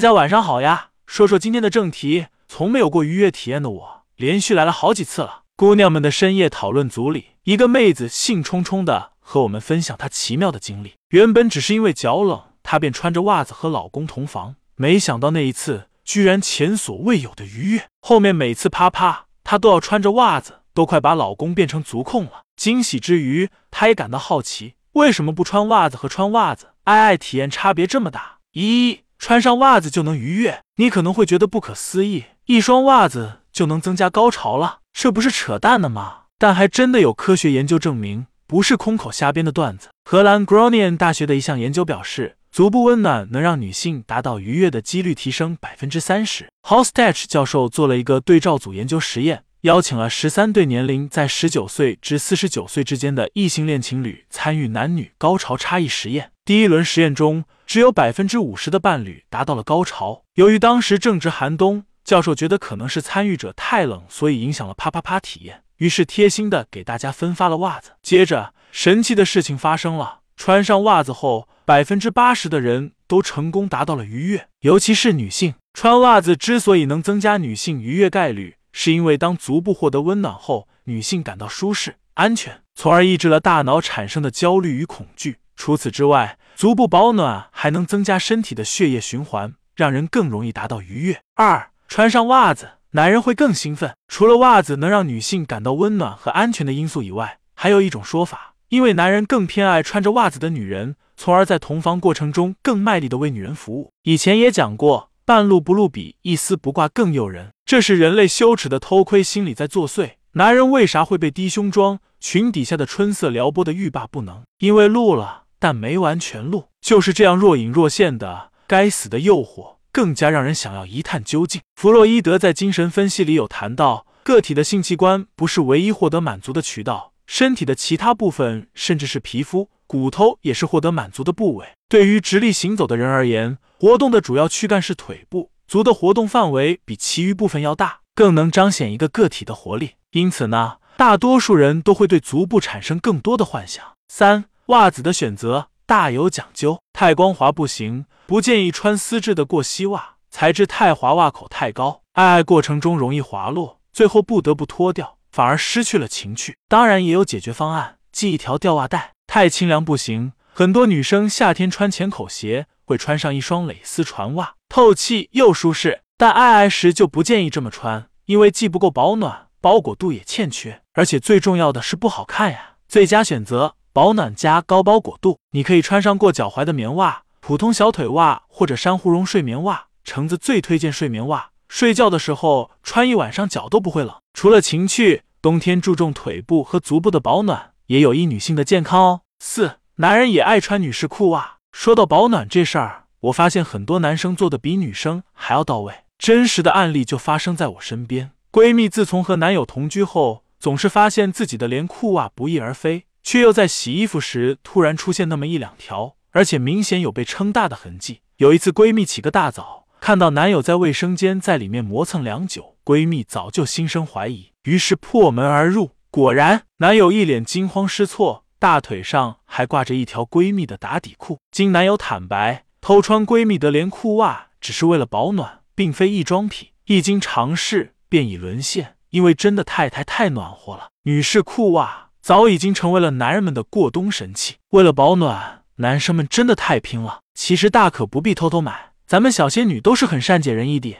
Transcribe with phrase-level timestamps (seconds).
[0.00, 2.28] 大家晚上好呀，说说今天的正题。
[2.48, 5.42] 从没有过愉悦体验的我，连续来了好几次了。
[5.56, 10.94] 姑娘们的深夜讨论组里，一个妹子兴冲冲的和我们分享她奇妙的经历。
[11.10, 17.84] 原本只是因为脚冷，她便穿着袜子和老公同房，没想到那一次居然前所未有的愉悦。
[18.00, 22.44] 后面每次啪啪，她都要穿着袜子，都快把老公变成足控了。
[22.56, 28.38] 惊喜之余，她也感到好奇，为什么不穿袜子和穿袜子爱爱体验差别这么大？
[28.52, 36.22] 一穿上袜子就能愉悦，你可能会觉得不可思议，一双袜子就能增加高潮了，这不是扯淡的吗？
[36.38, 39.88] 但还真的有科学研究证明，不是空口瞎编的段子。
[40.06, 46.48] 荷兰 Groningen 大学的一项研究表示，足部温暖能让女性达到愉悦的几率提升百分之三十。
[46.62, 56.32] Hallstatt 教授做了一个对照组研究实验，邀请了十三对年龄在十九岁至四十九岁之间的异性恋情侣参与男女高潮差异实验。
[56.46, 60.22] 第一轮实验中，只有百分之五十的伴侣达到了高潮。
[60.36, 67.90] 由于当时正值寒冬，教授觉得可能是参与者太冷，所以影响了啪啪啪体验，于是贴心的给大家分发了袜子。
[68.02, 75.52] 接着，神奇的事情发生了：穿上袜子后，百分之八十的人都成功达到了愉悦，尤其是女性。
[75.74, 85.38] 穿袜子之所以能增加女性愉悦概率，是因为当足部获得温暖后，女性感到舒适、安全，从而抑制了大脑产生的焦虑与恐惧。
[85.56, 91.20] 除此之外，足部保暖还能增加身体的血液循环，让人更容易达到愉悦。
[91.34, 93.94] 二，穿上袜子，男人会更兴奋。
[94.08, 103.92] 除了袜子能让女性感到温暖和安全的因素以外，还有一种说法，因为男人更偏爱穿着袜子的女人，从而在同房过程中更卖力的为女人服务。
[104.04, 110.12] 以前也讲过，半露不露比一丝不挂更诱人，这是人类羞耻的偷窥心理在作祟。
[110.32, 114.42] 男人为啥会被低胸装裙底下的春色撩拨的欲罢不能？
[114.58, 115.44] 因为露了。
[115.62, 121.60] 但没完全露，就是这样若隐若现的该死的诱惑，更加让人想要一探究竟。
[121.74, 131.66] 弗洛伊德在精神分析里有谈到，个体的性器官不是唯一获得满足的渠道，身体的其他部分，甚至是皮肤、骨头，也是获得满足的部位。
[131.88, 139.94] 对于直立行走的人而言，活动的主要躯干是腿部，足的活动范围比其余部分要大，更能彰显一个个体的活力。
[140.12, 143.84] 因此呢，大多数人都会对足部产生更多的幻想。
[144.06, 144.44] 三。
[144.66, 156.56] 袜子的选择大有讲究，太光滑不行，不建议穿丝质的过膝袜，材质太滑，袜口太高，爱爱过程中容易滑落，最后不得不脱掉，反而失去了情趣。
[156.68, 159.14] 当然也有解决方案，系一条吊袜带。
[159.32, 172.70] 太清凉不行，很多女生夏天穿浅口鞋会穿上一双蕾丝船袜，透气又舒适，但爱爱时就不建议这么穿，因为既不够保暖，包裹度也欠缺，而且最重要的是不好看呀。
[172.88, 173.76] 最佳选择。
[173.92, 179.86] 保暖加高包裹度，你可以穿上过脚踝的棉袜、普通小腿袜或者珊瑚绒睡眠袜。
[180.02, 184.12] 橙子最推荐睡眠袜，睡觉的时候穿一晚上脚都不会冷。
[184.32, 189.20] 除了情趣，冬天注重腿部和足部的保暖，也有益女性的健康哦。
[189.40, 191.56] 四，男人也爱穿女士裤袜。
[191.72, 195.92] 说到保暖这事儿，我发现很多男生做的比女生还要到位。
[196.16, 203.06] 真实的案例就发生在我身边，闺蜜自从和男友同居后，总是发现自己的连裤袜不翼而飞。
[203.24, 208.20] 却又在洗衣服时突然出现那么一两条，而且明显有被撑大的痕迹。
[208.36, 215.90] 有一次，闺蜜起个大早，看到男友在卫生间在里面磨蹭良久，闺蜜早就心生怀疑，于是破门而入。
[216.10, 221.38] 果然，男友一脸惊慌失措，大腿上还挂着一条闺蜜的打底裤。
[221.52, 226.70] 经男友坦白，偷穿闺蜜的连裤袜只是为了保暖，并非易装品。
[226.86, 230.88] 一经尝试，便已沦陷，因为真的太太太暖和了。
[231.04, 232.08] 女士裤袜。
[232.20, 234.56] 早已经成为了男人们的过冬神器。
[234.72, 237.20] 为了保暖，男生们真的太拼了。
[237.32, 240.96] 其实大可不必偷偷买，咱们小仙女都是很善解人意的。